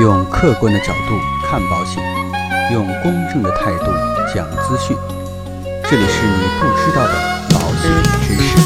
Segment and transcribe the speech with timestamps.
[0.00, 2.00] 用客观的角度看保险，
[2.72, 3.86] 用公正的态度
[4.32, 4.96] 讲资讯。
[5.90, 7.14] 这里是你不知道的
[7.50, 7.90] 保险
[8.22, 8.56] 知识。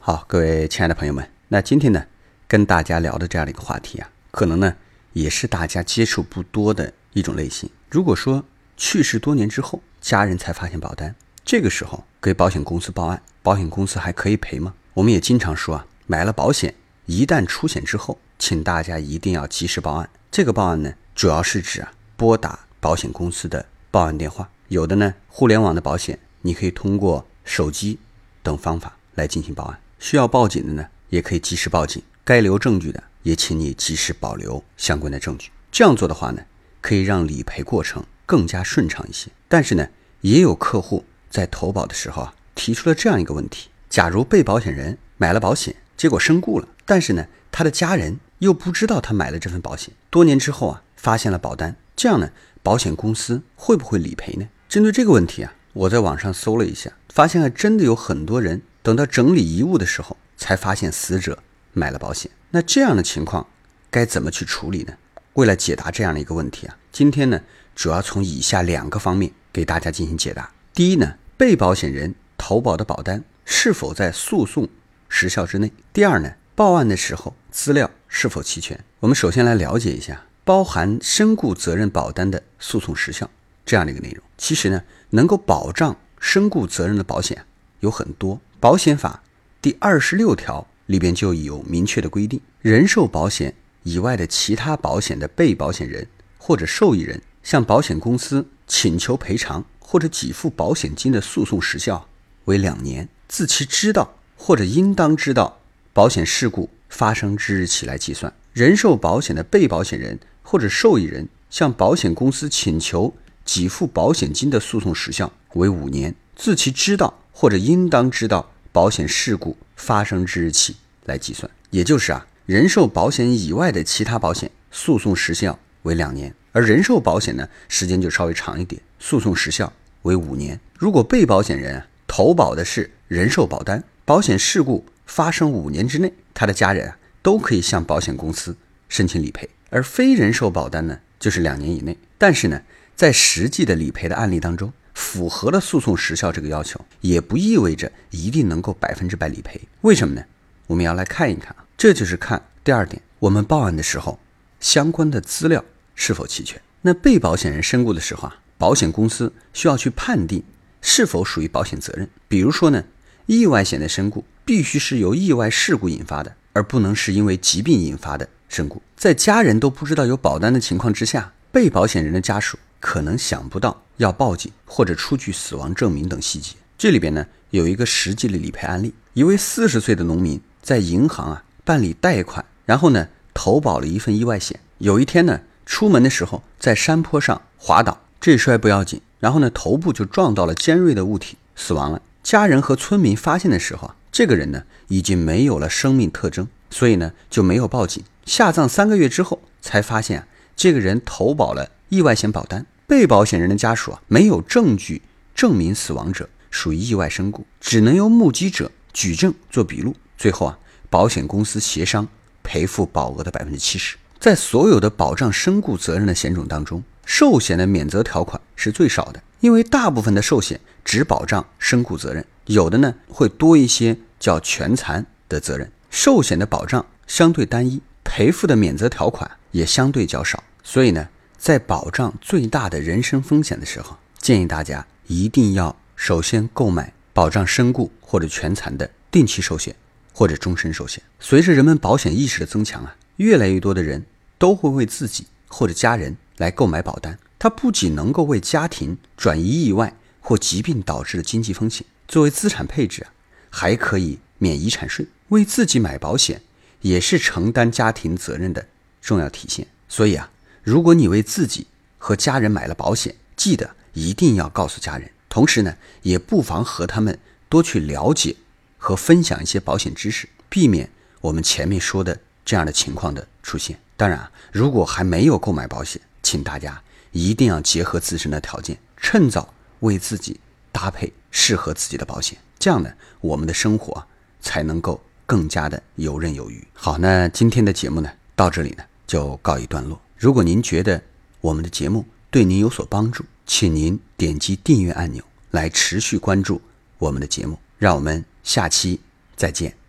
[0.00, 2.06] 好，各位亲爱的朋友们，那今天呢，
[2.48, 4.74] 跟大家聊的这样的一个话题啊，可能呢
[5.12, 7.70] 也是大家接触不多的一种类型。
[7.88, 8.44] 如果说
[8.76, 11.14] 去世多年之后，家人才发现保单，
[11.44, 14.74] 这个时候给保险公司报案，保险公司还可以赔吗？
[14.94, 16.74] 我们也经常说啊，买了保险，
[17.06, 20.08] 一旦出险之后，请大家一定要及时报案。
[20.30, 24.50] 这个报案呢，主要是指啊，拨打保险公司的报案电话。
[24.68, 27.98] 有的呢，互联网的保险，你可以通过手机
[28.42, 29.80] 等方法来进行报案。
[29.98, 32.02] 需要报警的呢，也可以及时报警。
[32.22, 35.50] 该留证据的，也请你及时保留相关的证据。
[35.72, 36.42] 这样做的话呢，
[36.80, 39.30] 可以让理赔过程更加顺畅一些。
[39.48, 39.88] 但是呢，
[40.20, 54.46] 也有客户在投保的时候啊，提出了这样一个问题：假如被保险人买了保险，结果身故了，但是呢，他的家人又不知道他买了这份保险，多年之后啊，发现了保单，这样呢，保险公司会不会理赔呢？
[54.68, 61.42] 针对这个问题啊，我在网上搜了一下，发现还真的有很多人等到整理遗物的时候，才发现死者
[61.72, 62.30] 买了保险。
[62.50, 63.46] 那这样的情况
[63.90, 64.92] 该怎么去处理呢？
[65.32, 67.40] 为了解答这样的一个问题啊，今天呢，
[67.74, 70.52] 主要从以下两个方面给大家进行解答。
[70.74, 74.66] 第一呢，被保险人投保的保单是否在诉讼
[75.10, 75.70] 时效之内？
[75.92, 78.82] 第二呢，报案的时候资料是否齐全？
[79.00, 83.28] 我们首先来了解一下包含身故责任保单的诉讼时效
[83.66, 84.24] 这样的一个内容。
[84.38, 87.44] 其实呢，能够保障身故责任的保险
[87.80, 89.22] 有很多，保险法
[89.60, 96.06] 第二十六条里边就有明确的规定：人寿保险以外的其他保险的被保险人
[96.38, 102.06] 或者受益人向保险公司请求赔偿或者给付保险金的诉讼时效
[102.50, 105.60] 为两年，自其知道或者应当知道
[105.92, 108.32] 保险事故发生之日起来计算。
[108.52, 113.14] 人寿保险的被保险人或者受益人向保险公司请求
[113.44, 121.48] 给付保险金的诉讼时效为五年，自其知道或者应当知道保险事故发生之日起来计算。
[121.70, 130.58] 也就是啊，人寿保险以外的其他保险诉讼时效为两年，而人寿保险呢，时间就稍微长一点，诉讼时效为五年。
[130.76, 131.86] 如果被保险人啊
[132.20, 138.54] 投保的是人寿保单，保险事故发生五年之内，他的家人啊都可以向保险公司
[138.90, 139.48] 申请理赔。
[139.70, 141.96] 而非人寿保单呢，就是两年以内。
[142.18, 142.60] 但是呢，
[142.94, 149.58] 在实际的理赔的案例当中，符合了诉讼时效这个要求，也不意味着一定能够百分之百理赔。
[149.80, 150.22] 为什么呢？
[150.66, 154.18] 我们要来看一看啊，这就是看第二点，我们报案的时候
[154.60, 155.64] 相关的资料
[155.94, 156.60] 是否齐全。
[156.82, 160.44] 那被保险人身故的时候啊，保险公司需要去判定
[160.80, 162.08] 是否属于保险责任。
[162.28, 162.84] 比如说呢，
[163.26, 168.82] 意外险的身故必须是由意外事故引发的，而不能是因为疾病引发的身故。
[168.96, 176.56] 在家人都不知道有保单的情况之下，被保险人的家属可能想不到要报警或者出具死亡证明等细节。
[176.78, 184.60] 这里边呢有一个实际的理赔案例：一位四十岁的农民在银行啊办理贷款，然后呢投保了一份意外险。
[184.78, 192.02] 有一天呢出门的时候在山坡上滑倒，这摔不要紧，然后呢头部就撞到了尖锐的物体，死亡了。
[192.22, 198.02] 家人和村民发现的时候啊，这个人呢已经没有了生命特征，所以呢就没有报警。
[198.26, 200.26] 下葬三个月之后才发现啊，
[200.56, 205.02] 这个人投保了意外险保单，被保险人的家属啊没有证据
[205.34, 209.94] 证明死亡者属于意外身故，只能由目击者举证做笔录。
[210.18, 210.58] 最后啊，
[210.90, 212.06] 保险公司协商
[212.42, 213.96] 赔付保额的百分之七十。
[214.18, 225.68] 在所有的保障身故责任的险种当中，寿险的免责条款是最少的，因为大部分的寿险只保障身故责任，有的呢会多一些叫全残的责任。
[225.90, 239.74] 寿险的保障相对单一，赔付的免责条款也相对较少，所以呢，在保障最大的人身风险的时候，建议大家一定要首先购买保障身故或者全残的定期寿险
[240.14, 241.02] 或者终身寿险。
[241.18, 244.06] 随着人们保险意识的增强啊，越来越多的人
[244.38, 247.18] 都会为自己或者家人来购买保单。
[247.38, 253.12] 它不仅能够为家庭转移意外或疾病导致的经济风险，作为资产配置啊，
[253.50, 255.06] 还可以免遗产税。
[255.28, 256.42] 为自己买保险
[256.80, 258.66] 也是承担家庭责任的
[259.00, 259.66] 重要体现。
[259.88, 260.30] 所以啊，
[260.62, 261.66] 如果你为自己
[261.98, 265.10] 和家人买了保险，记得一定要告诉家人。
[265.28, 268.34] 同时呢，也不妨和他们多去了解
[268.76, 270.90] 和分享一些保险知识，避免
[271.20, 273.78] 我们前面说的这样的情况的出现。
[273.96, 276.82] 当然啊，如果还没有购买保险，请大家
[277.12, 280.40] 一定要结合自身的条件，趁早为自己
[280.72, 282.38] 搭配适合自己的保险。
[282.58, 284.06] 这样呢，我们的生活
[284.40, 286.66] 才能够更加的游刃有余。
[286.74, 290.00] 好，那今天的节目呢，到这里呢就告一段落。
[290.16, 291.02] 如果您觉得
[291.40, 296.60] 我们的节目对您有所帮助，请您点击订阅按钮来持续关注
[296.98, 297.58] 我们的节目。
[297.78, 299.00] 让我们下期
[299.36, 299.79] 再见。